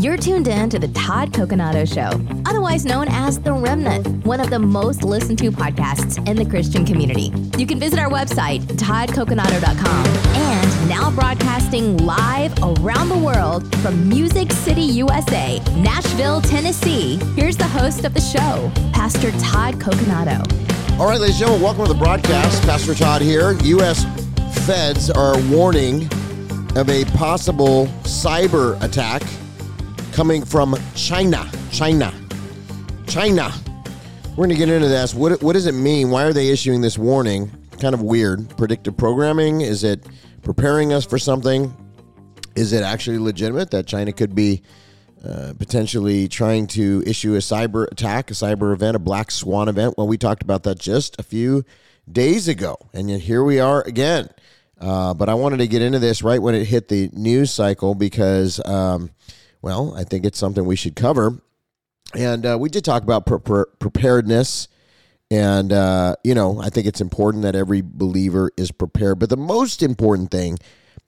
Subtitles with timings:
[0.00, 4.48] You're tuned in to the Todd Coconato Show, otherwise known as The Remnant, one of
[4.48, 7.32] the most listened to podcasts in the Christian community.
[7.58, 10.06] You can visit our website, toddcoconato.com,
[10.36, 17.16] and now broadcasting live around the world from Music City, USA, Nashville, Tennessee.
[17.34, 20.48] Here's the host of the show, Pastor Todd Coconato.
[21.00, 22.62] All right, ladies and gentlemen, welcome to the broadcast.
[22.62, 23.54] Pastor Todd here.
[23.64, 24.04] U.S.
[24.64, 26.04] feds are warning
[26.76, 29.24] of a possible cyber attack
[30.18, 31.48] coming from China.
[31.70, 32.12] China.
[33.06, 33.52] China.
[34.30, 35.14] We're going to get into this.
[35.14, 36.10] What, what does it mean?
[36.10, 37.52] Why are they issuing this warning?
[37.78, 38.50] Kind of weird.
[38.56, 39.60] Predictive programming?
[39.60, 40.04] Is it
[40.42, 41.72] preparing us for something?
[42.56, 44.62] Is it actually legitimate that China could be
[45.24, 49.94] uh, potentially trying to issue a cyber attack, a cyber event, a black swan event?
[49.96, 51.64] Well, we talked about that just a few
[52.10, 52.76] days ago.
[52.92, 54.30] And yet here we are again.
[54.80, 57.94] Uh, but I wanted to get into this right when it hit the news cycle
[57.94, 59.10] because um,
[59.62, 61.40] well, I think it's something we should cover.
[62.14, 64.68] And uh, we did talk about pre- pre- preparedness.
[65.30, 69.18] And, uh, you know, I think it's important that every believer is prepared.
[69.18, 70.58] But the most important thing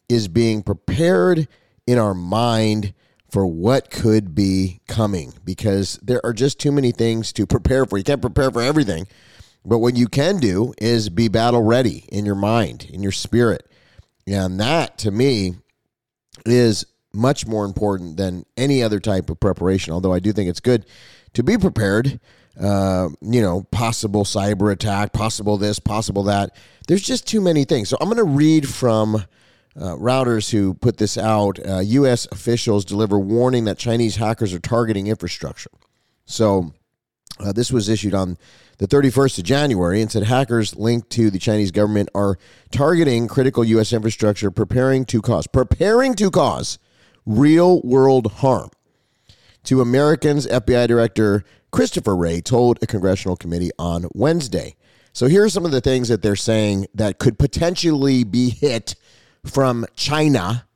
[0.08, 1.48] is being prepared
[1.86, 2.92] in our mind
[3.30, 7.96] for what could be coming because there are just too many things to prepare for.
[7.96, 9.06] You can't prepare for everything.
[9.64, 13.68] But what you can do is be battle ready in your mind, in your spirit.
[14.26, 15.54] And that to me
[16.46, 19.92] is much more important than any other type of preparation.
[19.92, 20.86] Although I do think it's good
[21.34, 22.20] to be prepared.
[22.60, 26.56] Uh, you know, possible cyber attack, possible this, possible that.
[26.88, 27.88] There's just too many things.
[27.88, 31.58] So I'm going to read from uh, Reuters who put this out.
[31.66, 32.26] Uh, U.S.
[32.32, 35.70] officials deliver warning that Chinese hackers are targeting infrastructure.
[36.26, 36.72] So
[37.38, 38.36] uh, this was issued on
[38.78, 42.38] the 31st of January and said hackers linked to the Chinese government are
[42.70, 43.92] targeting critical U.S.
[43.92, 46.78] infrastructure, preparing to cause preparing to cause
[47.30, 48.70] real world harm
[49.62, 54.74] to Americans, FBI Director Christopher Wray told a congressional committee on Wednesday.
[55.12, 58.96] So here are some of the things that they're saying that could potentially be hit
[59.44, 60.66] from China.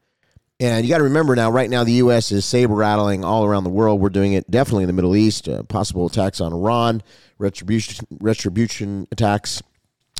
[0.60, 2.30] And you got to remember now, right now, the U.S.
[2.30, 4.00] is saber rattling all around the world.
[4.00, 7.02] We're doing it definitely in the Middle East, uh, possible attacks on Iran,
[7.38, 9.60] retribution, retribution attacks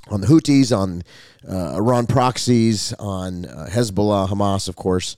[0.08, 1.02] on the Houthis, on
[1.48, 5.16] uh, Iran proxies, on uh, Hezbollah, Hamas, of course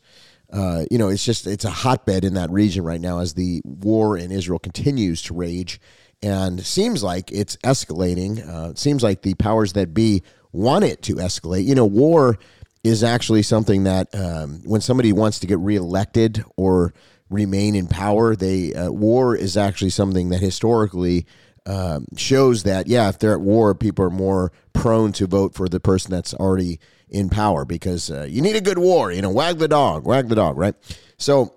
[0.52, 3.60] uh, you know, it's just it's a hotbed in that region right now as the
[3.64, 5.80] war in Israel continues to rage,
[6.22, 8.46] and seems like it's escalating.
[8.46, 11.64] Uh, it seems like the powers that be want it to escalate.
[11.64, 12.38] You know, war
[12.84, 16.94] is actually something that um, when somebody wants to get reelected or
[17.28, 21.26] remain in power, they uh, war is actually something that historically.
[21.68, 25.68] Um, shows that yeah, if they're at war, people are more prone to vote for
[25.68, 26.78] the person that's already
[27.16, 29.10] in power because uh, you need a good war.
[29.10, 30.74] You know, wag the dog, wag the dog, right?
[31.18, 31.54] So,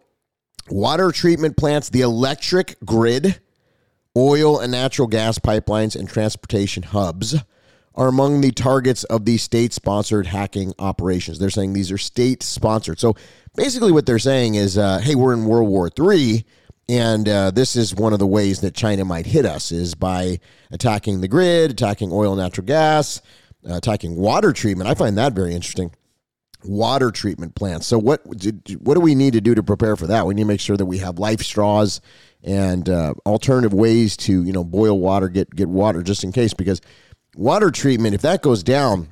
[0.69, 3.39] water treatment plants, the electric grid,
[4.15, 7.35] oil and natural gas pipelines, and transportation hubs
[7.95, 11.39] are among the targets of the state sponsored hacking operations.
[11.39, 12.99] They're saying these are state sponsored.
[12.99, 13.15] So,
[13.55, 16.45] basically, what they're saying is uh, hey, we're in World War III.
[16.87, 20.39] And uh, this is one of the ways that China might hit us is by
[20.71, 23.21] attacking the grid, attacking oil and natural gas,
[23.69, 24.89] uh, attacking water treatment.
[24.89, 25.91] I find that very interesting.
[26.63, 27.87] Water treatment plants.
[27.87, 30.25] So what what do we need to do to prepare for that?
[30.25, 32.01] We need to make sure that we have life straws
[32.43, 36.53] and uh, alternative ways to you know boil water, get get water just in case
[36.53, 36.81] because
[37.35, 39.07] water treatment if that goes down,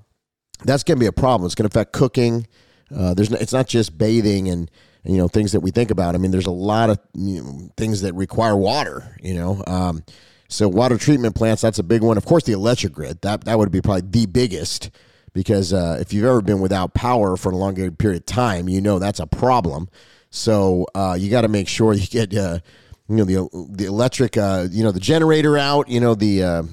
[0.65, 1.45] that's going to be a problem.
[1.45, 2.47] It's going to affect cooking.
[2.93, 4.71] Uh, there's no, it's not just bathing and,
[5.03, 6.15] and, you know things that we think about.
[6.15, 9.15] I mean, there's a lot of you know, things that require water.
[9.21, 9.63] You know.
[9.67, 10.03] Um,
[10.47, 12.17] so water treatment plants, that's a big one.
[12.17, 14.91] Of course, the electric grid, that, that would be probably the biggest
[15.37, 18.81] because uh, if you've ever been without power for a long period of time, you
[18.81, 19.87] know that's a problem.
[20.31, 22.59] So uh, you got to make sure you get uh,
[23.07, 25.89] you know the the electric uh, you know the generator out.
[25.89, 26.63] You know the uh,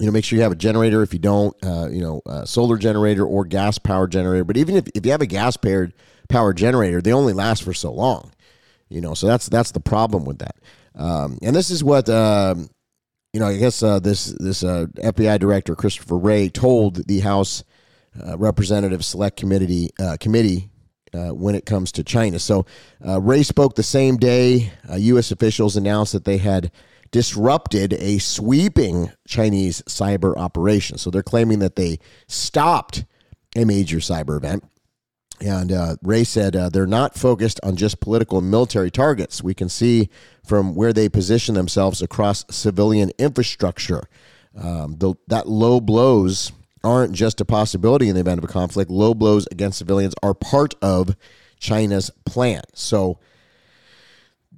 [0.00, 1.02] you know make sure you have a generator.
[1.02, 4.42] If you don't, uh, you know solar generator or gas power generator.
[4.42, 5.92] But even if, if you have a gas powered
[6.28, 8.32] power generator, they only last for so long.
[8.88, 10.56] You know, so that's that's the problem with that.
[10.96, 12.68] Um, and this is what um,
[13.36, 17.64] you know, I guess uh, this this uh, FBI director Christopher Wray told the House
[18.26, 20.70] uh, Representative Select Committee uh, committee
[21.12, 22.38] uh, when it comes to China.
[22.38, 22.64] So
[23.06, 24.72] uh, Wray spoke the same day.
[24.90, 25.30] U.S.
[25.30, 26.72] officials announced that they had
[27.10, 30.96] disrupted a sweeping Chinese cyber operation.
[30.96, 31.98] So they're claiming that they
[32.28, 33.04] stopped
[33.54, 34.64] a major cyber event.
[35.40, 39.42] And uh, Wray said uh, they're not focused on just political and military targets.
[39.42, 40.08] We can see
[40.44, 44.08] from where they position themselves across civilian infrastructure.
[44.58, 46.52] Um, the, that low blows
[46.82, 48.90] aren't just a possibility in the event of a conflict.
[48.90, 51.16] Low blows against civilians are part of
[51.60, 52.62] China's plan.
[52.74, 53.18] So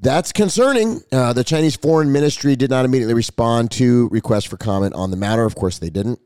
[0.01, 1.03] That's concerning.
[1.11, 5.17] Uh, the Chinese Foreign Ministry did not immediately respond to requests for comment on the
[5.17, 5.45] matter.
[5.45, 6.21] Of course, they didn't.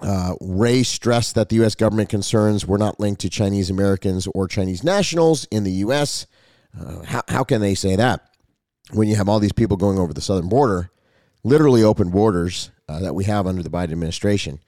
[0.00, 1.74] Uh, Wray stressed that the U.S.
[1.74, 6.26] government concerns were not linked to Chinese Americans or Chinese nationals in the U.S.
[6.78, 8.20] Uh, how, how can they say that
[8.92, 10.90] when you have all these people going over the southern border,
[11.42, 14.60] literally open borders uh, that we have under the Biden administration?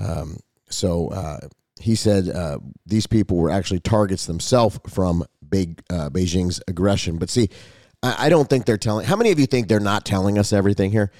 [0.00, 0.38] Um,
[0.70, 1.40] so uh,
[1.80, 7.18] he said uh, these people were actually targets themselves from big uh, Beijing's aggression.
[7.18, 7.50] But see,
[8.02, 9.06] I, I don't think they're telling.
[9.06, 11.12] How many of you think they're not telling us everything here?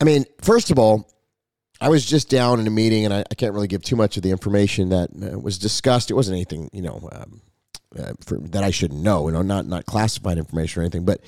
[0.00, 1.10] I mean, first of all,
[1.80, 4.16] I was just down in a meeting, and I, I can't really give too much
[4.16, 6.10] of the information that uh, was discussed.
[6.10, 7.40] It wasn't anything, you know, um,
[7.98, 9.28] uh, for, that I shouldn't know.
[9.28, 11.20] You know, not not classified information or anything, but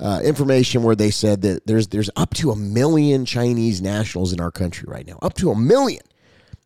[0.00, 4.40] uh, information where they said that there's there's up to a million Chinese nationals in
[4.40, 6.02] our country right now, up to a million.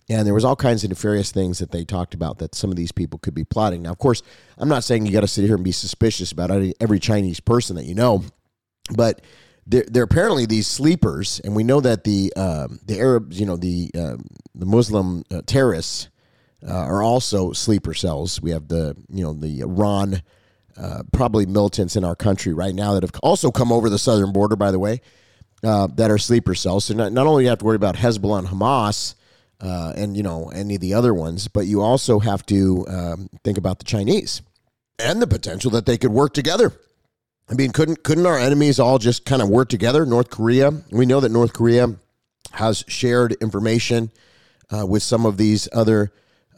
[0.08, 2.76] And there was all kinds of nefarious things that they talked about that some of
[2.76, 3.82] these people could be plotting.
[3.82, 4.20] Now, of course,
[4.58, 6.50] I'm not saying you got to sit here and be suspicious about
[6.80, 8.24] every Chinese person that you know,
[8.94, 9.22] but
[9.66, 13.90] they're, apparently these sleepers, and we know that the um, the Arabs, you know, the
[13.96, 14.16] uh,
[14.54, 16.08] the Muslim uh, terrorists
[16.66, 18.40] uh, are also sleeper cells.
[18.40, 20.22] We have the you know the Iran,
[20.76, 24.32] uh, probably militants in our country right now that have also come over the southern
[24.32, 25.00] border, by the way,
[25.62, 26.86] uh, that are sleeper cells.
[26.86, 29.14] So not, not only do you have to worry about Hezbollah and Hamas
[29.60, 33.28] uh, and you know any of the other ones, but you also have to um,
[33.44, 34.42] think about the Chinese
[34.98, 36.72] and the potential that they could work together.
[37.50, 40.06] I mean, couldn't couldn't our enemies all just kind of work together?
[40.06, 41.96] North Korea, we know that North Korea
[42.52, 44.10] has shared information
[44.70, 46.12] uh, with some of these other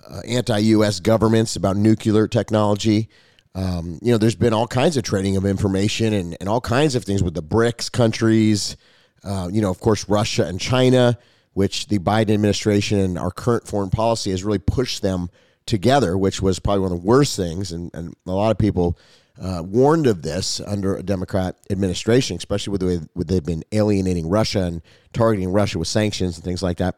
[0.09, 1.01] uh, anti-U.S.
[1.01, 3.09] governments about nuclear technology.
[3.55, 6.95] Um, you know, there's been all kinds of trading of information and, and all kinds
[6.95, 8.77] of things with the BRICS countries.
[9.23, 11.17] Uh, you know, of course, Russia and China
[11.55, 15.31] which the Biden administration and our current foreign policy has really pushed them
[15.67, 17.73] together, which was probably one of the worst things.
[17.73, 18.99] And, and a lot of people
[19.41, 24.29] uh, warned of this under a Democrat administration, especially with the way they've been alienating
[24.29, 24.83] Russia and
[25.13, 26.97] targeting Russia with sanctions and things like that.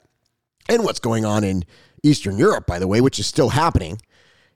[0.69, 1.65] And what's going on in
[2.03, 4.01] Eastern Europe, by the way, which is still happening.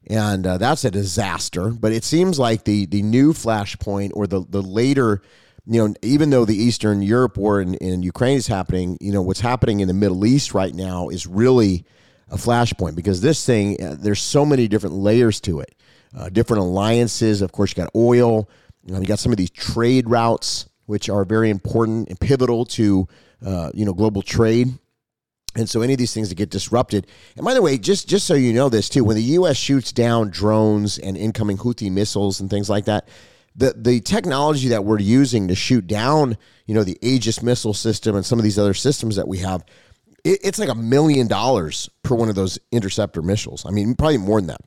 [0.08, 1.70] And uh, that's a disaster.
[1.70, 5.22] But it seems like the the new flashpoint or the the later
[5.66, 9.22] you know, even though the Eastern Europe war in, in Ukraine is happening, you know,
[9.22, 11.84] what's happening in the Middle East right now is really
[12.28, 15.74] a flashpoint because this thing, uh, there's so many different layers to it,
[16.16, 17.42] uh, different alliances.
[17.42, 18.48] Of course, you got oil,
[18.84, 22.64] you, know, you got some of these trade routes, which are very important and pivotal
[22.66, 23.06] to,
[23.44, 24.68] uh, you know, global trade.
[25.56, 27.08] And so any of these things that get disrupted.
[27.36, 29.56] And by the way, just just so you know this too, when the U.S.
[29.56, 33.08] shoots down drones and incoming Houthi missiles and things like that,
[33.56, 36.36] the the technology that we're using to shoot down,
[36.66, 39.64] you know, the Aegis missile system and some of these other systems that we have,
[40.22, 43.66] it, it's like a million dollars per one of those interceptor missiles.
[43.66, 44.60] I mean, probably more than that.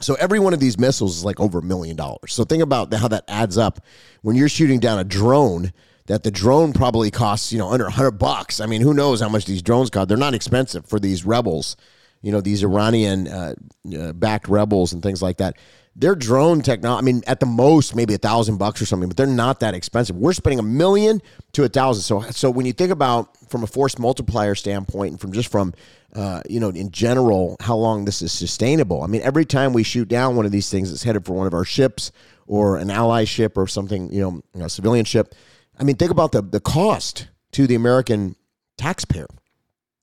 [0.00, 2.32] So every one of these missiles is like over a million dollars.
[2.32, 3.80] So think about how that adds up
[4.22, 5.72] when you're shooting down a drone.
[6.06, 8.60] That the drone probably costs you know under hundred bucks.
[8.60, 10.08] I mean, who knows how much these drones cost?
[10.08, 11.76] They're not expensive for these rebels,
[12.22, 13.54] you know, these Iranian uh,
[13.98, 15.56] uh, backed rebels and things like that
[15.98, 19.16] their drone technology, I mean, at the most, maybe a thousand bucks or something, but
[19.16, 20.14] they're not that expensive.
[20.14, 21.22] We're spending a million
[21.52, 22.02] to a thousand.
[22.02, 25.72] So, so when you think about from a force multiplier standpoint and from just from,
[26.14, 29.02] uh, you know, in general, how long this is sustainable.
[29.02, 31.46] I mean, every time we shoot down one of these things that's headed for one
[31.46, 32.12] of our ships
[32.46, 35.34] or an ally ship or something, you know, a civilian ship.
[35.78, 38.36] I mean, think about the, the cost to the American
[38.76, 39.28] taxpayer,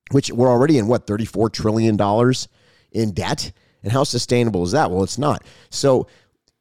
[0.09, 1.99] which we're already in what, $34 trillion
[2.91, 3.51] in debt
[3.83, 4.89] and how sustainable is that?
[4.89, 5.43] Well, it's not.
[5.69, 6.07] So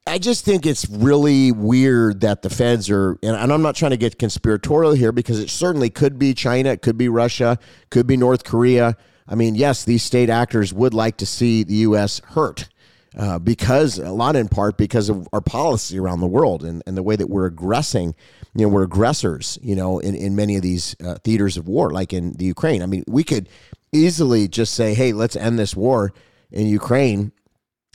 [0.06, 3.96] I just think it's really weird that the feds are, and I'm not trying to
[3.96, 7.58] get conspiratorial here because it certainly could be China, it could be Russia,
[7.90, 8.96] could be North Korea.
[9.28, 12.20] I mean, yes, these state actors would like to see the U.S.
[12.30, 12.68] hurt
[13.16, 16.96] uh, because, a lot in part, because of our policy around the world and, and
[16.96, 18.14] the way that we're aggressing.
[18.54, 21.90] You know, we're aggressors, you know, in, in many of these uh, theaters of war,
[21.90, 22.82] like in the Ukraine.
[22.82, 23.48] I mean, we could
[23.92, 26.12] easily just say, hey, let's end this war
[26.52, 27.32] in Ukraine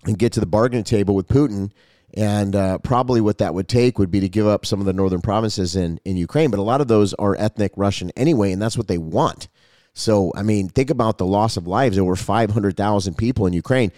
[0.06, 1.72] and get to the bargaining table with Putin.
[2.14, 4.94] And uh, probably what that would take would be to give up some of the
[4.94, 6.50] northern provinces in, in Ukraine.
[6.50, 9.50] But a lot of those are ethnic Russian anyway, and that's what they want.
[9.94, 13.92] So, I mean, think about the loss of lives over 500,000 people in Ukraine.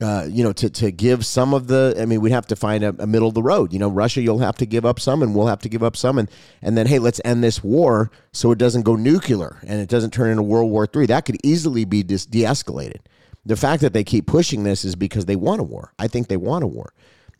[0.00, 2.82] Uh, you know, to, to give some of the, I mean, we'd have to find
[2.82, 3.72] a, a, middle of the road.
[3.72, 5.96] You know, Russia, you'll have to give up some, and we'll have to give up
[5.96, 6.28] some, and
[6.60, 10.12] and then hey, let's end this war so it doesn't go nuclear and it doesn't
[10.12, 11.06] turn into World War III.
[11.06, 13.02] That could easily be de-escalated.
[13.44, 15.92] The fact that they keep pushing this is because they want a war.
[15.98, 16.92] I think they want a war.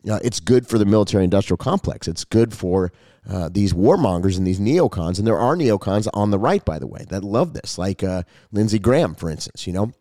[0.09, 2.07] Uh, it's good for the military industrial complex.
[2.07, 2.91] It's good for
[3.29, 5.17] uh, these warmongers and these neocons.
[5.17, 8.23] And there are neocons on the right, by the way, that love this, like uh,
[8.51, 9.93] Lindsey Graham, for instance, you know?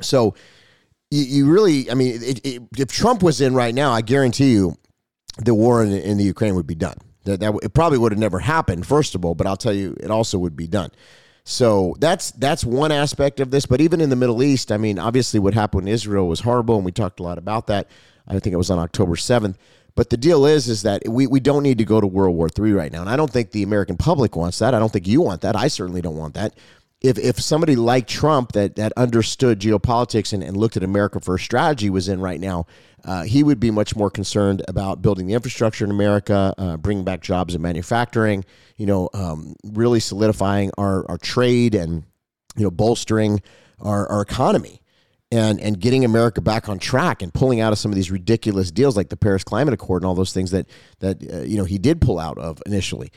[0.00, 0.34] So
[1.10, 4.52] you, you really, I mean, it, it, if Trump was in right now, I guarantee
[4.52, 4.76] you
[5.36, 6.96] the war in, in the Ukraine would be done.
[7.24, 9.96] That, that it probably would have never happened, first of all, but I'll tell you,
[10.00, 10.90] it also would be done.
[11.44, 13.66] So that's that's one aspect of this.
[13.66, 16.76] But even in the Middle East, I mean, obviously what happened in Israel was horrible,
[16.76, 17.88] and we talked a lot about that.
[18.26, 19.56] I think it was on October 7th.
[19.96, 22.48] But the deal is, is that we, we don't need to go to World War
[22.58, 23.00] III right now.
[23.00, 24.74] And I don't think the American public wants that.
[24.74, 25.54] I don't think you want that.
[25.54, 26.56] I certainly don't want that.
[27.00, 31.44] If, if somebody like Trump that, that understood geopolitics and, and looked at America first
[31.44, 32.66] strategy was in right now,
[33.04, 37.04] uh, he would be much more concerned about building the infrastructure in America, uh, bringing
[37.04, 38.44] back jobs in manufacturing,
[38.76, 42.04] you know, um, really solidifying our, our trade and,
[42.56, 43.42] you know, bolstering
[43.80, 44.80] our, our economy
[45.34, 48.70] and and getting America back on track and pulling out of some of these ridiculous
[48.70, 50.68] deals like the Paris Climate Accord and all those things that
[51.00, 53.10] that uh, you know he did pull out of initially.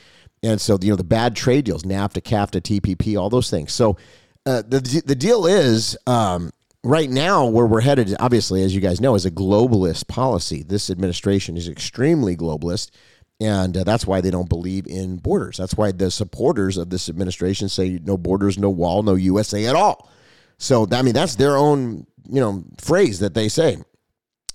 [0.43, 3.71] And so you know the bad trade deals, NAFTA, CAFTA, TPP, all those things.
[3.71, 3.97] So
[4.45, 6.51] uh, the the deal is um,
[6.83, 10.63] right now where we're headed, obviously, as you guys know, is a globalist policy.
[10.63, 12.91] This administration is extremely globalist.
[13.39, 15.57] And uh, that's why they don't believe in borders.
[15.57, 19.75] That's why the supporters of this administration say no borders, no wall, no USA at
[19.75, 20.09] all.
[20.57, 23.77] So I mean, that's their own you know phrase that they say.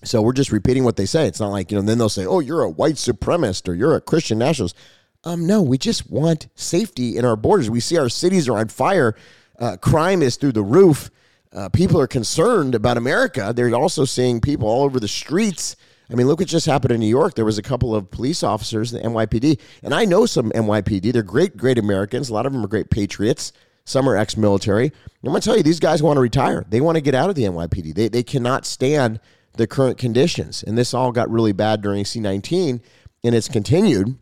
[0.05, 1.29] So we're just repeating what they say.
[1.29, 1.83] It's not like you know.
[1.83, 4.76] Then they'll say, "Oh, you're a white supremacist or you're a Christian nationalist."
[5.25, 7.71] Um, no, we just want safety in our borders.
[7.71, 9.14] We see our cities are on fire.
[9.61, 11.09] Uh, crime is through the roof.
[11.52, 13.52] Uh, people are concerned about America.
[13.54, 15.76] They're also seeing people all over the streets.
[16.11, 17.35] I mean, look what just happened in New York.
[17.35, 21.12] There was a couple of police officers, the NYPD, and I know some NYPD.
[21.12, 22.28] They're great, great Americans.
[22.28, 23.52] A lot of them are great patriots.
[23.85, 24.87] Some are ex military.
[24.87, 26.64] I'm going to tell you, these guys want to retire.
[26.68, 27.94] They want to get out of the NYPD.
[27.94, 29.21] They, they cannot stand
[29.54, 30.62] the current conditions.
[30.62, 32.80] And this all got really bad during C19
[33.25, 34.18] and it's continued.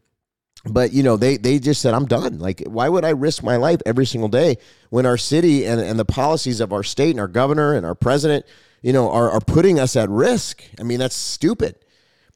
[0.67, 2.39] But, you know, they, they just said, I'm done.
[2.39, 4.59] Like, why would I risk my life every single day
[4.91, 7.95] when our city and, and the policies of our state and our governor and our
[7.95, 8.45] president,
[8.83, 10.63] you know, are, are putting us at risk?
[10.79, 11.77] I mean, that's stupid.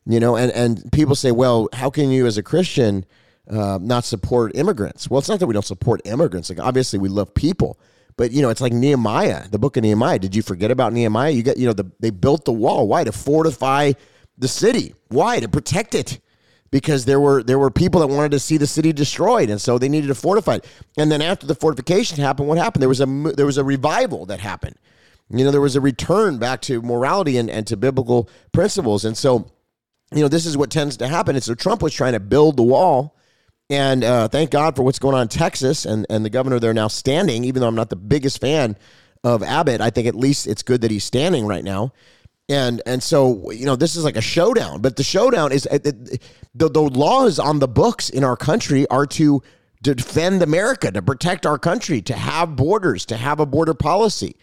[0.07, 3.05] You know, and, and people say, well, how can you as a Christian
[3.49, 5.11] uh, not support immigrants.
[5.11, 6.49] Well, it's not that we don't support immigrants.
[6.49, 7.79] Like obviously we love people,
[8.17, 10.19] but you know it's like Nehemiah, the book of Nehemiah.
[10.19, 11.31] Did you forget about Nehemiah?
[11.31, 12.89] You get you know the, they built the wall.
[12.89, 13.93] Why to fortify
[14.39, 14.95] the city?
[15.09, 16.21] Why to protect it?
[16.75, 19.79] Because there were there were people that wanted to see the city destroyed, and so
[19.79, 20.67] they needed to fortify it.
[20.99, 22.83] And then after the fortification happened, what happened?
[22.83, 24.75] There was a there was a revival that happened.
[25.31, 29.05] You know, there was a return back to morality and, and to biblical principles.
[29.05, 29.47] And so,
[30.13, 31.37] you know, this is what tends to happen.
[31.37, 33.15] And so Trump was trying to build the wall
[33.71, 36.75] and uh, thank God for what's going on in Texas and, and the governor there
[36.75, 38.77] now standing, even though I'm not the biggest fan
[39.23, 39.81] of Abbott.
[39.81, 41.93] I think at least it's good that he's standing right now.
[42.49, 46.21] And and so you know this is like a showdown, but the showdown is the
[46.55, 49.43] the laws on the books in our country are to
[49.81, 54.37] defend America, to protect our country, to have borders, to have a border policy.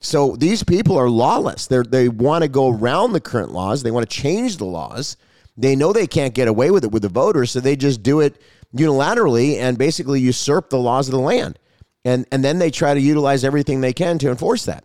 [0.00, 1.66] So these people are lawless.
[1.66, 3.82] They they want to go around the current laws.
[3.82, 5.16] They want to change the laws.
[5.56, 8.20] They know they can't get away with it with the voters, so they just do
[8.20, 8.40] it
[8.74, 11.58] unilaterally and basically usurp the laws of the land.
[12.04, 14.84] And, and then they try to utilize everything they can to enforce that,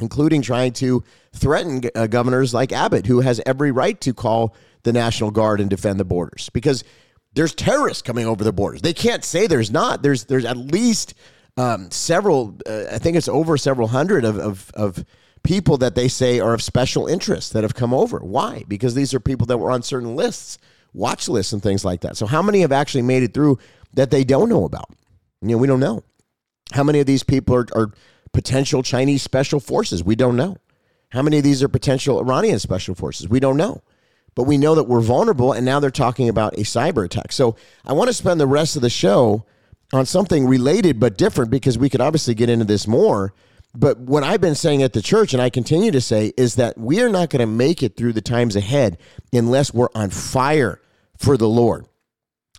[0.00, 1.02] including trying to
[1.32, 5.68] threaten uh, governors like Abbott, who has every right to call the National Guard and
[5.68, 6.84] defend the borders because
[7.34, 8.82] there's terrorists coming over the borders.
[8.82, 10.02] They can't say there's not.
[10.02, 11.14] There's there's at least
[11.56, 12.58] um, several.
[12.66, 15.04] Uh, I think it's over several hundred of, of of
[15.42, 18.18] people that they say are of special interest that have come over.
[18.18, 18.64] Why?
[18.68, 20.58] Because these are people that were on certain lists
[20.92, 22.16] watch lists and things like that.
[22.16, 23.58] So how many have actually made it through
[23.94, 24.90] that they don't know about?
[25.42, 26.02] You know, we don't know.
[26.72, 27.92] How many of these people are, are
[28.32, 30.04] potential Chinese special forces?
[30.04, 30.56] We don't know.
[31.10, 33.28] How many of these are potential Iranian special forces?
[33.28, 33.82] We don't know.
[34.34, 37.32] But we know that we're vulnerable, and now they're talking about a cyber attack.
[37.32, 39.44] So I want to spend the rest of the show
[39.92, 43.34] on something related but different because we could obviously get into this more.
[43.74, 46.78] But what I've been saying at the church, and I continue to say, is that
[46.78, 48.98] we are not going to make it through the times ahead
[49.32, 50.80] unless we're on fire
[51.16, 51.86] for the Lord.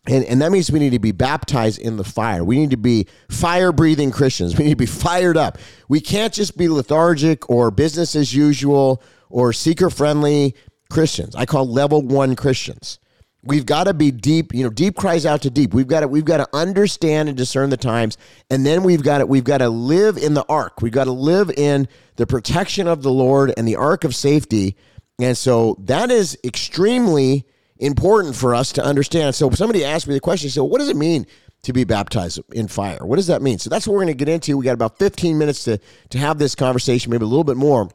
[0.08, 2.44] And, and that means we need to be baptized in the fire.
[2.44, 4.58] We need to be fire breathing Christians.
[4.58, 5.60] We need to be fired up.
[5.88, 10.56] We can't just be lethargic or business as usual or seeker friendly
[10.90, 11.36] Christians.
[11.36, 13.00] I call level one Christians.
[13.44, 15.74] We've got to be deep, you know, deep cries out to deep.
[15.74, 18.18] We've got to we've got to understand and discern the times.
[18.52, 20.82] And then we've got to we've got to live in the ark.
[20.82, 24.76] We've got to live in the protection of the Lord and the ark of safety.
[25.20, 27.48] And so that is extremely
[27.82, 29.36] important for us to understand.
[29.36, 31.28] So somebody asked me the question, so what does it mean
[31.64, 33.06] to be baptized in fire?
[33.06, 33.60] What does that mean?
[33.60, 34.58] So that's what we're going to get into.
[34.58, 37.90] We got about 15 minutes to to have this conversation, maybe a little bit more.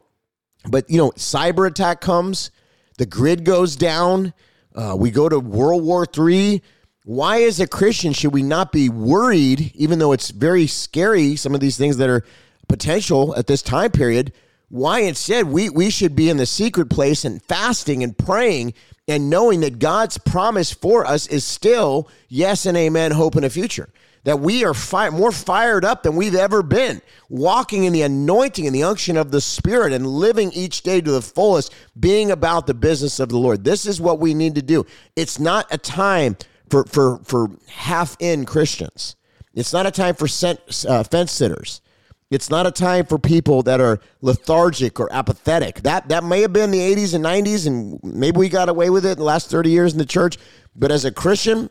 [0.69, 2.51] But you know, cyber attack comes,
[2.97, 4.33] the grid goes down
[4.77, 6.61] uh, we go to World War III.
[7.03, 11.55] Why, as a Christian, should we not be worried, even though it's very scary, some
[11.55, 12.23] of these things that are
[12.69, 14.33] potential at this time period?
[14.69, 18.75] Why instead we, we should be in the secret place and fasting and praying
[19.07, 23.49] and knowing that God's promise for us is still yes and amen, hope in a
[23.49, 23.89] future.
[24.25, 28.65] That we are fi- more fired up than we've ever been, walking in the anointing
[28.65, 32.67] and the unction of the Spirit and living each day to the fullest, being about
[32.67, 33.63] the business of the Lord.
[33.63, 34.85] This is what we need to do.
[35.15, 36.35] It's not a time
[36.69, 39.15] for, for, for half in Christians,
[39.53, 41.81] it's not a time for sent, uh, fence sitters.
[42.29, 45.81] It's not a time for people that are lethargic or apathetic.
[45.81, 49.05] That that may have been the 80s and 90s, and maybe we got away with
[49.05, 50.37] it in the last 30 years in the church.
[50.75, 51.69] But as a Christian,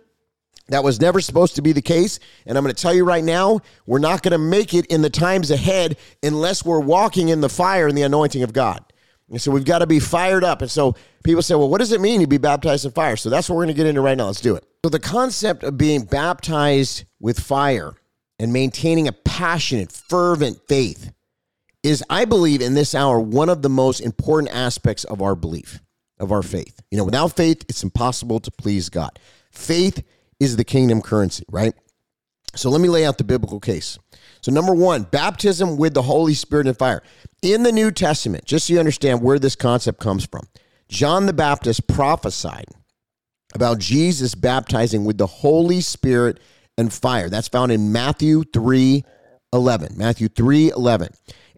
[0.69, 2.19] that was never supposed to be the case.
[2.47, 5.03] And I'm going to tell you right now, we're not going to make it in
[5.03, 8.83] the times ahead unless we're walking in the fire and the anointing of God.
[9.29, 10.63] And so we've got to be fired up.
[10.63, 10.95] And so
[11.25, 13.17] people say, well, what does it mean to be baptized in fire?
[13.17, 14.27] So that's what we're going to get into right now.
[14.27, 14.65] Let's do it.
[14.85, 17.95] So the concept of being baptized with fire
[18.39, 21.13] and maintaining a passionate, fervent faith
[21.83, 25.81] is, I believe, in this hour, one of the most important aspects of our belief,
[26.19, 26.81] of our faith.
[26.91, 29.19] You know, without faith, it's impossible to please God.
[29.53, 30.03] Faith
[30.41, 31.75] is the kingdom currency, right?
[32.55, 33.99] So let me lay out the biblical case.
[34.41, 37.03] So, number one, baptism with the Holy Spirit and fire.
[37.43, 40.47] In the New Testament, just so you understand where this concept comes from,
[40.89, 42.67] John the Baptist prophesied
[43.55, 46.39] about Jesus baptizing with the Holy Spirit
[46.79, 47.29] and fire.
[47.29, 49.05] That's found in Matthew 3
[49.53, 49.97] 11.
[49.97, 51.09] Matthew 3 11.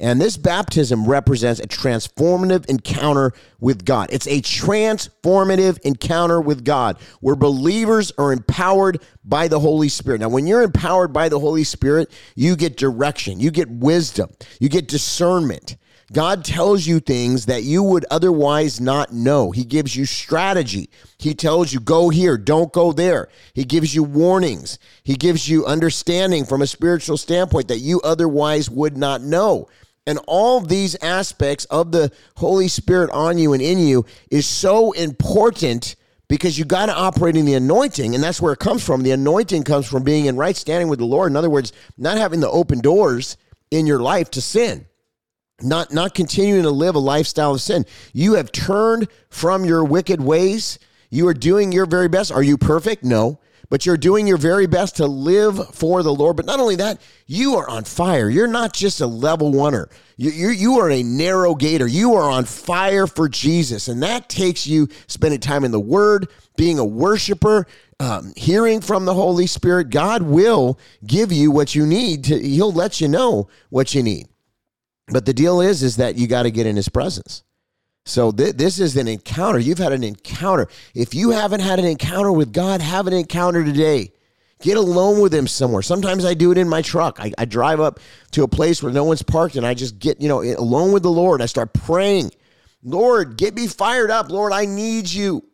[0.00, 4.08] And this baptism represents a transformative encounter with God.
[4.12, 10.20] It's a transformative encounter with God where believers are empowered by the Holy Spirit.
[10.20, 14.68] Now, when you're empowered by the Holy Spirit, you get direction, you get wisdom, you
[14.68, 15.76] get discernment.
[16.12, 19.50] God tells you things that you would otherwise not know.
[19.50, 20.88] He gives you strategy.
[21.18, 23.28] He tells you, go here, don't go there.
[23.52, 24.78] He gives you warnings.
[25.02, 29.68] He gives you understanding from a spiritual standpoint that you otherwise would not know.
[30.06, 34.92] And all these aspects of the Holy Spirit on you and in you is so
[34.92, 35.94] important
[36.28, 38.14] because you got to operate in the anointing.
[38.14, 39.02] And that's where it comes from.
[39.02, 41.30] The anointing comes from being in right standing with the Lord.
[41.30, 43.36] In other words, not having the open doors
[43.70, 44.87] in your life to sin
[45.60, 47.84] not not continuing to live a lifestyle of sin.
[48.12, 50.78] You have turned from your wicked ways.
[51.10, 52.30] You are doing your very best.
[52.30, 53.04] Are you perfect?
[53.04, 53.40] No.
[53.70, 56.36] But you're doing your very best to live for the Lord.
[56.36, 58.30] But not only that, you are on fire.
[58.30, 59.90] You're not just a level oneer.
[60.16, 61.86] You, you, you are a narrow gator.
[61.86, 63.88] You are on fire for Jesus.
[63.88, 67.66] And that takes you spending time in the Word, being a worshiper,
[68.00, 69.90] um, hearing from the Holy Spirit.
[69.90, 72.24] God will give you what you need.
[72.24, 74.28] To, he'll let you know what you need.
[75.10, 77.42] But the deal is, is that you got to get in his presence.
[78.04, 79.58] So th- this is an encounter.
[79.58, 80.68] You've had an encounter.
[80.94, 84.12] If you haven't had an encounter with God, have an encounter today.
[84.60, 85.82] Get alone with him somewhere.
[85.82, 87.20] Sometimes I do it in my truck.
[87.20, 88.00] I, I drive up
[88.32, 91.04] to a place where no one's parked and I just get, you know, alone with
[91.04, 91.40] the Lord.
[91.40, 92.32] I start praying.
[92.82, 94.30] Lord, get me fired up.
[94.30, 95.44] Lord, I need you.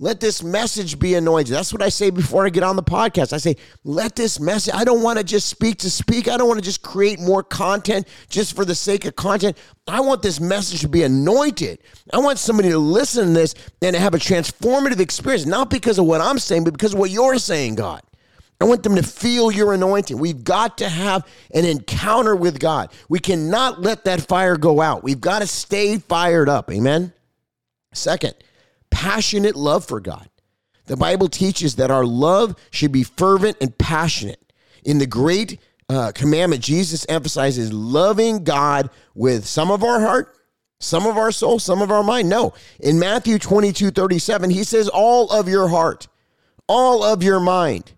[0.00, 1.52] Let this message be anointed.
[1.52, 3.32] That's what I say before I get on the podcast.
[3.32, 6.28] I say, let this message, I don't want to just speak to speak.
[6.28, 9.58] I don't want to just create more content just for the sake of content.
[9.88, 11.80] I want this message to be anointed.
[12.12, 15.98] I want somebody to listen to this and to have a transformative experience, not because
[15.98, 18.02] of what I'm saying, but because of what you're saying, God.
[18.60, 20.18] I want them to feel your anointing.
[20.18, 22.92] We've got to have an encounter with God.
[23.08, 25.02] We cannot let that fire go out.
[25.02, 26.70] We've got to stay fired up.
[26.70, 27.12] Amen.
[27.92, 28.34] Second,
[28.98, 30.28] passionate love for God.
[30.86, 34.52] The Bible teaches that our love should be fervent and passionate.
[34.84, 40.36] In the great uh, commandment, Jesus emphasizes loving God with some of our heart,
[40.80, 42.28] some of our soul, some of our mind.
[42.28, 42.54] No.
[42.80, 46.08] In Matthew 22 37, he says, all of your heart,
[46.66, 47.92] all of your mind,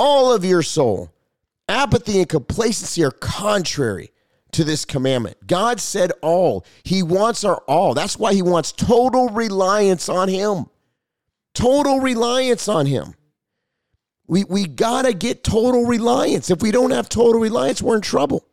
[0.00, 1.12] all of your soul.
[1.68, 4.10] Apathy and complacency are contrary
[4.52, 5.46] to this commandment.
[5.46, 6.64] God said all.
[6.84, 7.94] He wants our all.
[7.94, 10.66] That's why he wants total reliance on him.
[11.54, 13.14] Total reliance on him.
[14.26, 16.50] We, we got to get total reliance.
[16.50, 18.46] If we don't have total reliance, we're in trouble.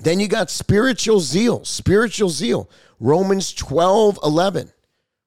[0.00, 1.64] Then you got spiritual zeal.
[1.64, 2.68] Spiritual zeal.
[2.98, 4.72] Romans 12 11.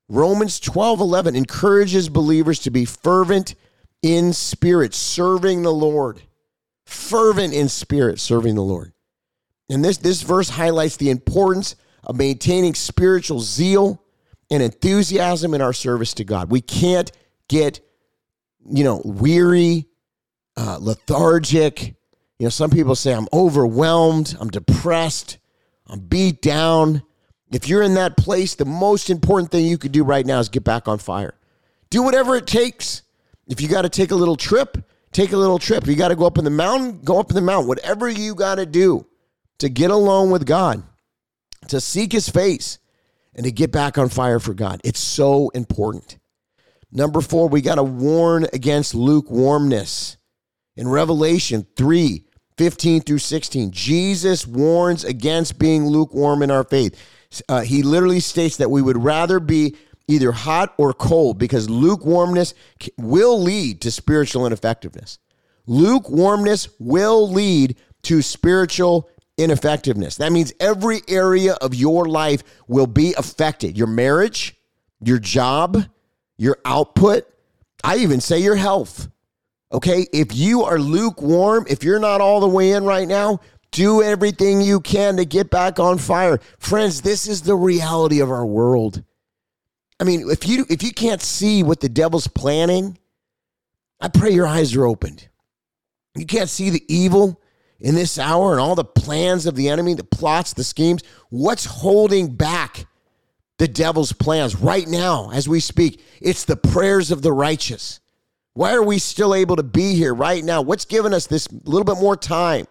[0.10, 3.56] Romans 12 11 encourages believers to be fervent
[4.02, 6.22] in spirit, serving the Lord.
[6.86, 8.94] Fervent in spirit, serving the Lord.
[9.70, 14.04] And this, this verse highlights the importance of maintaining spiritual zeal
[14.50, 16.50] and enthusiasm in our service to God.
[16.50, 17.12] We can't
[17.48, 17.80] get,
[18.66, 19.88] you know, weary,
[20.58, 21.96] uh, lethargic.
[22.40, 25.38] You know, some people say, I'm overwhelmed, I'm depressed,
[25.88, 27.04] I'm beat down.
[27.52, 30.50] If you're in that place, the most important thing you could do right now is
[30.50, 31.36] get back on fire.
[31.90, 33.02] Do whatever it takes.
[33.48, 34.78] If you got to take a little trip,
[35.12, 35.84] take a little trip.
[35.84, 37.68] If you got to go up in the mountain, go up in the mountain.
[37.68, 39.09] Whatever you got to do
[39.60, 40.84] to get alone with God,
[41.68, 42.80] to seek his face,
[43.36, 44.82] and to get back on fire for God.
[44.84, 46.18] It's so important.
[46.92, 50.18] Number four, we got to warn against lukewarmness.
[50.76, 52.26] In Revelation 3
[52.58, 57.00] 15 through 16, Jesus warns against being lukewarm in our faith.
[57.48, 59.78] Uh, he literally states that we would rather be
[60.10, 62.54] either hot or cold because lukewarmness
[62.98, 65.20] will lead to spiritual ineffectiveness.
[65.68, 69.10] Lukewarmness will lead to spiritual
[69.40, 70.18] ineffectiveness.
[70.18, 74.56] That means every area of your life will be affected your marriage,
[75.02, 75.86] your job,
[76.38, 77.26] your output.
[77.84, 79.10] I even say your health.
[79.72, 80.08] Okay.
[80.14, 83.40] If you are lukewarm, if you're not all the way in right now,
[83.72, 86.40] do everything you can to get back on fire.
[86.58, 89.04] Friends, this is the reality of our world.
[90.00, 92.98] I mean, if you if you can't see what the devil's planning,
[94.00, 95.28] I pray your eyes are opened.
[96.16, 97.42] You can't see the evil
[97.82, 101.04] in this hour and all the plans of the enemy, the plots, the schemes.
[101.30, 102.86] What's holding back
[103.58, 106.04] the devil's plans right now as we speak?
[106.22, 108.00] It's the prayers of the righteous.
[108.54, 110.62] Why are we still able to be here right now?
[110.62, 112.66] What's given us this little bit more time?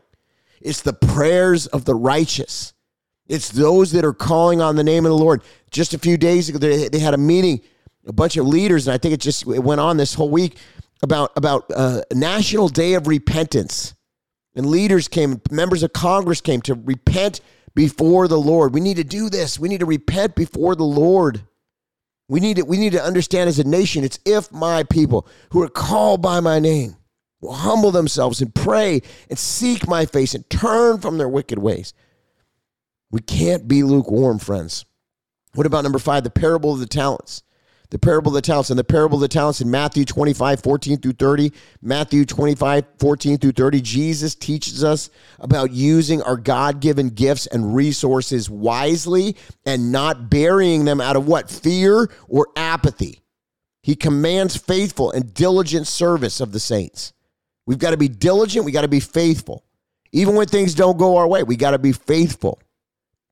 [0.61, 2.75] It's the prayers of the righteous.
[3.29, 5.43] It's those that are calling on the name of the Lord.
[5.71, 7.61] Just a few days ago, they, had a meeting,
[8.07, 10.57] a bunch of leaders, and I think it just it went on this whole week
[11.03, 13.95] about about uh, National Day of Repentance.
[14.55, 17.41] And leaders came, members of Congress came to repent
[17.75, 18.75] before the Lord.
[18.75, 19.59] We need to do this.
[19.59, 21.43] We need to repent before the Lord.
[22.29, 25.63] We need to, we need to understand as a nation, it's if my people who
[25.63, 26.97] are called by my name
[27.41, 31.95] will humble themselves and pray and seek my face and turn from their wicked ways.
[33.11, 34.85] We can't be lukewarm, friends.
[35.55, 37.43] What about number five, the parable of the talents?
[37.91, 40.99] The parable of the talents and the parable of the talents in Matthew 25, 14
[40.99, 41.53] through 30.
[41.81, 43.81] Matthew 25, 14 through 30.
[43.81, 50.85] Jesus teaches us about using our God given gifts and resources wisely and not burying
[50.85, 51.51] them out of what?
[51.51, 53.23] Fear or apathy.
[53.83, 57.15] He commands faithful and diligent service of the saints.
[57.65, 58.67] We've got to be diligent.
[58.67, 59.65] We got to be faithful.
[60.13, 62.61] Even when things don't go our way, we got to be faithful.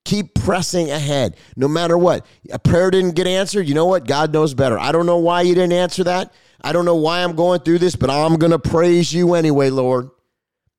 [0.06, 2.24] Keep pressing ahead no matter what.
[2.52, 3.68] A prayer didn't get answered.
[3.68, 4.06] You know what?
[4.06, 4.78] God knows better.
[4.78, 6.32] I don't know why you didn't answer that.
[6.62, 9.68] I don't know why I'm going through this, but I'm going to praise you anyway,
[9.70, 10.10] Lord.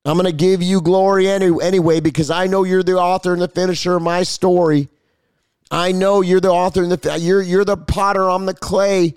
[0.06, 3.42] I'm going to give you glory any, anyway because I know you're the author and
[3.42, 4.88] the finisher of my story.
[5.70, 9.16] I know you're the author and the you're you're the potter, I'm the clay.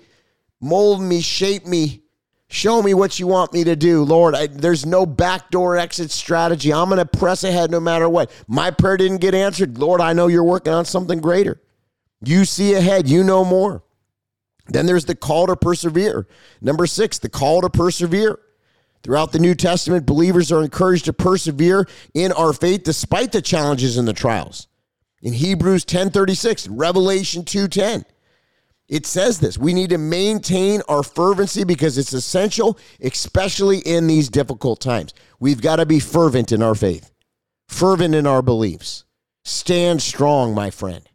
[0.59, 2.01] Mold me, shape me.
[2.51, 4.35] Show me what you want me to do, Lord.
[4.35, 6.73] I, there's no backdoor exit strategy.
[6.73, 8.29] I'm going to press ahead no matter what.
[8.45, 9.77] My prayer didn't get answered.
[9.77, 11.61] Lord, I know you're working on something greater.
[12.21, 13.83] You see ahead, you know more.
[14.67, 16.27] Then there's the call to persevere.
[16.59, 18.37] Number six, the call to persevere.
[19.01, 23.97] Throughout the New Testament, believers are encouraged to persevere in our faith despite the challenges
[23.97, 24.67] and the trials.
[25.21, 28.03] In Hebrews 10:36, Revelation 2:10,
[28.91, 34.29] it says this we need to maintain our fervency because it's essential, especially in these
[34.29, 35.13] difficult times.
[35.39, 37.09] We've got to be fervent in our faith,
[37.67, 39.05] fervent in our beliefs.
[39.43, 41.09] Stand strong, my friend.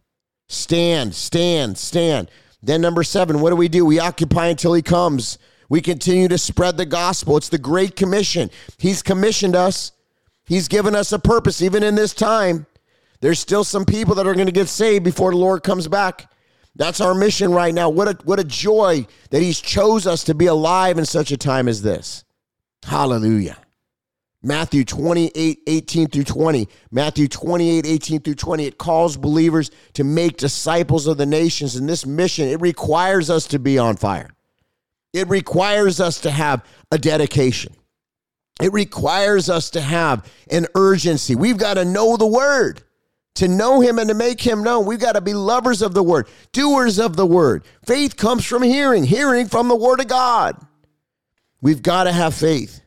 [0.48, 2.30] Stand, stand, stand.
[2.62, 3.84] Then, number seven, what do we do?
[3.84, 5.38] We occupy until he comes.
[5.68, 7.36] We continue to spread the gospel.
[7.36, 8.50] It's the Great Commission.
[8.78, 9.92] He's commissioned us,
[10.46, 12.66] He's given us a purpose, even in this time.
[13.20, 16.30] There's still some people that are going to get saved before the Lord comes back.
[16.76, 17.88] That's our mission right now.
[17.88, 21.36] What a, what a joy that He's chose us to be alive in such a
[21.36, 22.24] time as this.
[22.84, 23.56] Hallelujah.
[24.42, 26.68] Matthew 28, 18 through 20.
[26.90, 28.64] Matthew 28, 18 through 20.
[28.64, 31.74] It calls believers to make disciples of the nations.
[31.74, 34.30] And this mission, it requires us to be on fire.
[35.12, 37.74] It requires us to have a dedication.
[38.60, 41.34] It requires us to have an urgency.
[41.34, 42.82] We've got to know the word
[43.36, 44.86] to know him and to make him known.
[44.86, 47.64] We've got to be lovers of the word, doers of the word.
[47.84, 50.56] Faith comes from hearing, hearing from the word of God.
[51.60, 52.80] We've got to have faith.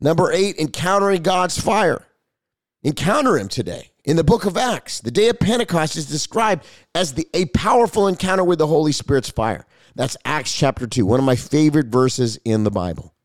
[0.00, 2.06] Number eight, encountering God's fire.
[2.82, 3.90] Encounter him today.
[4.04, 8.06] In the book of Acts, the day of Pentecost is described as the, a powerful
[8.06, 9.66] encounter with the Holy Spirit's fire.
[9.96, 13.15] That's Acts chapter 2, one of my favorite verses in the Bible.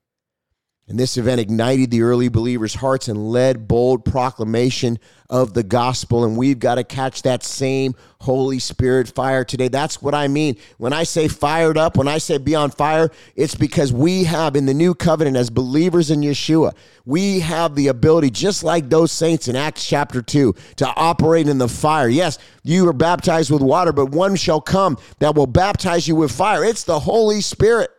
[0.91, 4.99] And this event ignited the early believers' hearts and led bold proclamation
[5.29, 6.25] of the gospel.
[6.25, 9.69] And we've got to catch that same Holy Spirit fire today.
[9.69, 10.57] That's what I mean.
[10.79, 14.57] When I say fired up, when I say be on fire, it's because we have
[14.57, 16.75] in the new covenant as believers in Yeshua,
[17.05, 21.57] we have the ability, just like those saints in Acts chapter 2, to operate in
[21.57, 22.09] the fire.
[22.09, 26.33] Yes, you are baptized with water, but one shall come that will baptize you with
[26.33, 26.65] fire.
[26.65, 27.91] It's the Holy Spirit.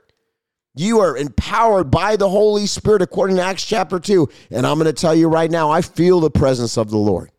[0.75, 4.29] You are empowered by the Holy Spirit according to Acts chapter 2.
[4.51, 7.31] And I'm going to tell you right now, I feel the presence of the Lord.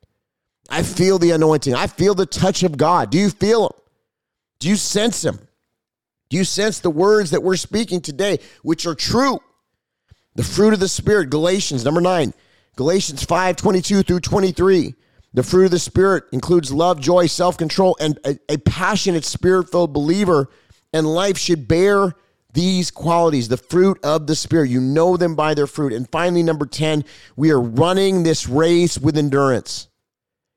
[0.69, 1.73] I feel the anointing.
[1.73, 3.09] I feel the touch of God.
[3.09, 3.71] Do you feel him?
[4.59, 5.39] Do you sense him?
[6.29, 9.39] Do you sense the words that we're speaking today, which are true?
[10.35, 12.33] The fruit of the Spirit, Galatians number nine,
[12.75, 14.95] Galatians 5 22 through 23.
[15.35, 19.69] The fruit of the Spirit includes love, joy, self control, and a, a passionate, spirit
[19.69, 20.49] filled believer.
[20.91, 22.13] And life should bear
[22.53, 24.69] these qualities, the fruit of the Spirit.
[24.69, 25.91] You know them by their fruit.
[25.91, 27.03] And finally, number 10,
[27.35, 29.89] we are running this race with endurance.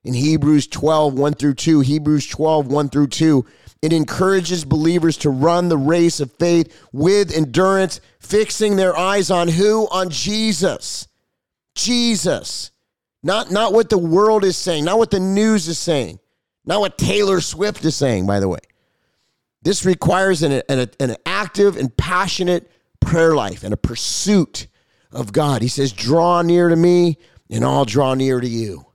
[0.03, 3.45] In Hebrews 12, 1 through 2, Hebrews 12, 1 through 2,
[3.81, 9.47] it encourages believers to run the race of faith with endurance, fixing their eyes on
[9.47, 9.87] who?
[9.91, 11.07] On Jesus.
[11.75, 12.71] Jesus.
[13.23, 16.19] Not, not what the world is saying, not what the news is saying,
[16.65, 18.59] not what Taylor Swift is saying, by the way.
[19.61, 24.67] This requires an, an, an active and passionate prayer life and a pursuit
[25.11, 25.61] of God.
[25.61, 27.17] He says, Draw near to me,
[27.49, 28.85] and I'll draw near to you.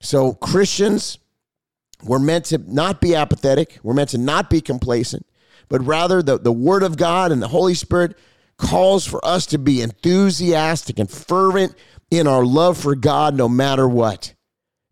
[0.00, 1.18] So, Christians,
[2.02, 5.26] we're meant to not be apathetic, we're meant to not be complacent,
[5.68, 8.16] but rather the, the Word of God and the Holy Spirit
[8.56, 11.74] calls for us to be enthusiastic and fervent
[12.10, 14.34] in our love for God no matter what.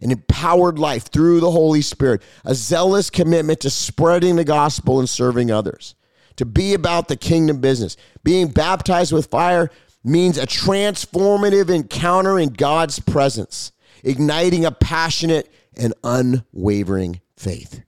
[0.05, 5.09] An empowered life through the Holy Spirit, a zealous commitment to spreading the gospel and
[5.09, 5.95] serving others,
[6.37, 7.97] to be about the kingdom business.
[8.23, 9.71] Being baptized with fire
[10.05, 13.73] means a transformative encounter in God's presence,
[14.05, 17.83] igniting a passionate and unwavering faith.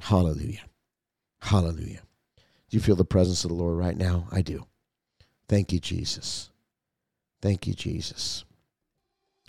[0.00, 0.62] Hallelujah.
[1.40, 2.02] Hallelujah.
[2.70, 4.28] Do you feel the presence of the Lord right now?
[4.30, 4.64] I do.
[5.48, 6.50] Thank you, Jesus.
[7.42, 8.44] Thank you, Jesus.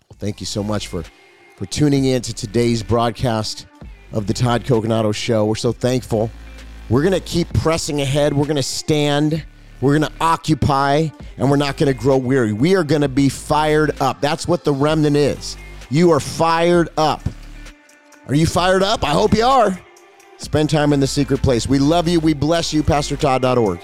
[0.09, 1.03] Well, thank you so much for,
[1.59, 3.67] for tuning in to today's broadcast
[4.13, 5.43] of the Todd Coconato Show.
[5.43, 6.31] We're so thankful.
[6.87, 8.31] We're going to keep pressing ahead.
[8.31, 9.43] We're going to stand.
[9.81, 12.53] We're going to occupy, and we're not going to grow weary.
[12.53, 14.21] We are going to be fired up.
[14.21, 15.57] That's what the remnant is.
[15.89, 17.27] You are fired up.
[18.29, 19.03] Are you fired up?
[19.03, 19.77] I hope you are.
[20.37, 21.67] Spend time in the secret place.
[21.67, 22.21] We love you.
[22.21, 22.83] We bless you.
[22.83, 23.81] PastorTodd.org.